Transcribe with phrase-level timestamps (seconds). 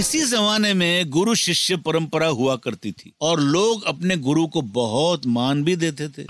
[0.00, 5.26] इसी जमाने में गुरु शिष्य परंपरा हुआ करती थी और लोग अपने गुरु को बहुत
[5.28, 6.22] मान भी देते थे।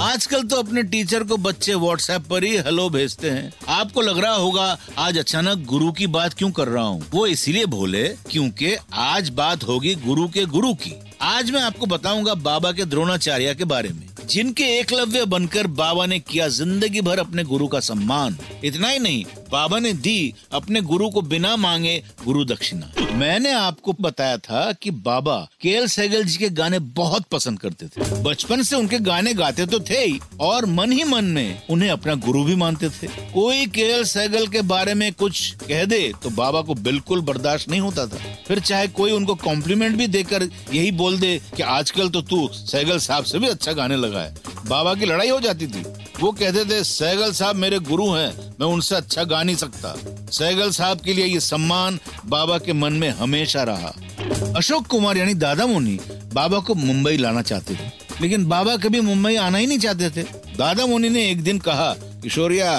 [0.00, 4.34] आजकल तो अपने टीचर को बच्चे व्हाट्सएप पर ही हेलो भेजते हैं। आपको लग रहा
[4.34, 4.66] होगा,
[4.98, 7.06] आज अचानक गुरु की बात क्यों कर रहा हूँ?
[7.14, 12.34] वो इसीलिए बोले क्योंकि आज बात होगी गुरु के गुरु की। आज मैं आपको बताऊँगा
[12.34, 17.44] बाबा के द्रोणाचार्य के बारे में, जिनके एकलव्य बनकर बाबा ने किया ज़िंदगी भर अपने
[17.44, 22.44] गुरु का सम्मान। इतना ही नहीं बाबा ने दी, अपने गुरु को बिना मांगे गुरु
[22.44, 27.86] दक्षिणा। मैंने आपको बताया था कि बाबा के सहगल जी के गाने बहुत पसंद करते
[27.86, 31.90] थे। बचपन से उनके गाने गाते तो थे ही, और मन ही मन में उन्हें
[31.90, 36.30] अपना गुरु भी मानते थे। कोई के सहगल के बारे में कुछ कह दे तो
[36.32, 40.90] बाबा को बिल्कुल बर्दाश्त नहीं होता था। फिर चाहे कोई उनको कॉम्प्लीमेंट भी देकर यही
[40.92, 44.34] बोल दे कि आजकल तो तू सहगल साहब से भी अच्छा गाने लगा है
[44.66, 45.82] बाबा की लड़ाई हो जाती थी।
[46.20, 49.94] वो कहते थे सहगल साहब मेरे गुरु हैं मैं उनसे अच्छा गा नहीं सकता।
[50.30, 53.94] सहगल साहब के लिए ये सम्मान बाबा के मन में हमेशा रहा।
[54.56, 55.98] अशोक कुमार यानी दादा मोनी
[56.34, 57.90] बाबा को मुंबई लाना चाहते थे,
[58.20, 60.22] लेकिन बाबा कभी मुंबई आना ही नहीं चाहते थे।
[60.56, 62.72] दादा मुनि ने एक दिन कहा, किशोरिया,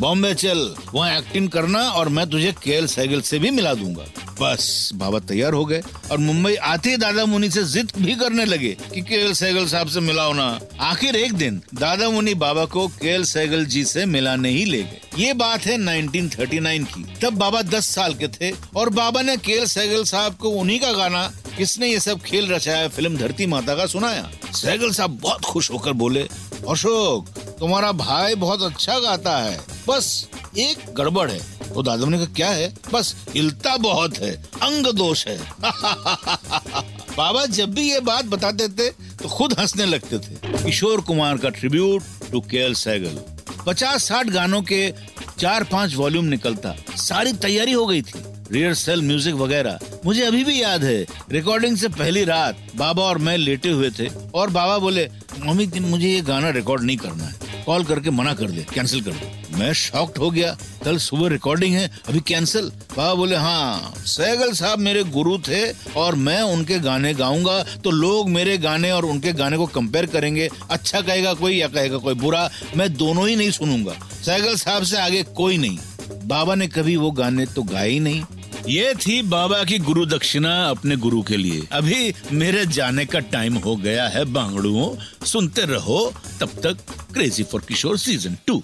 [0.00, 4.04] बॉम्बे चल, वहाँ एक्टिंग करना और मैं तुझे केएल सहगल से भी मिला दूँगा।
[4.40, 8.44] बस बाबा तैयार हो गए और मुंबई आते ही दादा मुनि से जिद भी करने
[8.44, 12.88] लगे कि केएल सहगल साहब से मिलाओ ना। आखिर एक दिन दादा मुनि बाबा को
[12.88, 17.62] केएल सहगल जी से मिलाने ही ले गए। ये बात है 1939 की। तब बाबा
[17.62, 21.88] 10 साल के थे और बाबा ने केएल सहगल साहब को उन्हीं का गाना, किसने
[21.88, 26.28] ये सब खेल रचाया, फ़िल्म धरती माता का सुनाया। सहगल साहब बहुत खुश होकर बोले,
[26.68, 32.34] अशोक, तुम्हारा भाई बहुत अच्छा गाता है। बस एक गड़बड़ है। तो दादा ने कहा,
[32.36, 32.72] क्या है?
[32.92, 35.38] बस हिलता बहुत है, अंग दोष है.
[37.16, 41.48] बाबा जब भी ये बात बताते थे तो खुद हंसने लगते थे। किशोर कुमार का
[41.50, 43.18] ट्रिब्यूट टू के सहगल
[43.66, 44.92] पचास साठ गानों के
[45.38, 48.22] चार पाँच वॉल्यूम निकलता। सारी तैयारी हो गई थी।
[48.52, 53.36] रिहर्सल म्यूज़िक वगैरह। मुझे अभी भी याद है रिकॉर्डिंग से पहली रात बाबा और मैं
[53.38, 57.84] लेटे हुए थे और बाबा बोले, मम्मी मुझे ये गाना रिकॉर्ड नहीं करना है। कॉल
[57.84, 61.90] करके मना कर दे कैंसिल कर दे। मैं शॉक्ड हो गया। कल सुबह रिकॉर्डिंग है,
[62.08, 65.62] अभी कैंसिल बाबा बोले हाँ सहगल साहब मेरे गुरु थे
[65.96, 70.48] और मैं उनके गाने गाऊँगा तो लोग मेरे गाने और उनके गाने को कंपेयर करेंगे।
[70.70, 74.98] अच्छा कहेगा कोई या कहेगा कोई बुरा, मैं दोनों ही नहीं सुनूँगा। सहगल साहब से
[74.98, 75.78] आगे कोई नहीं।
[76.24, 78.22] बाबा ने कभी वो गाने तो गाए ही नहीं।
[78.68, 83.54] ये थी बाबा की गुरु दक्षिणा अपने गुरु के लिए। अभी मेरे जाने का टाइम
[83.54, 86.76] हो गया है बांगड़ुओं। सुनते रहो, तब तक
[87.14, 88.62] crazy for Kishore season two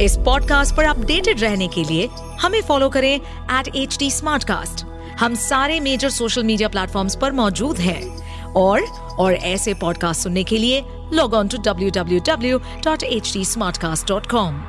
[0.00, 2.08] इस पॉडकास्ट पर अपडेटेड रहने के लिए
[2.40, 4.10] हमें फॉलो करें एट एच टी
[5.20, 8.02] हम सारे मेजर सोशल मीडिया प्लेटफॉर्म पर मौजूद हैं।
[8.52, 8.82] और
[9.18, 10.82] और ऐसे पॉडकास्ट सुनने के लिए
[11.12, 13.44] log on to W W W dot H D
[13.76, 14.62] Smartcast dot com